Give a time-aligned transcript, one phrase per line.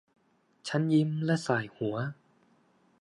[0.67, 1.95] ฉันยิ้มและส่ายหัว